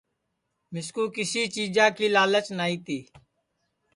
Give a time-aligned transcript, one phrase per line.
[0.73, 2.99] مِسکُو کسی چیجا کی لالچ نائی تی